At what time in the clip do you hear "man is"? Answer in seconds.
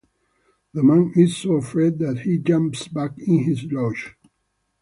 0.81-1.37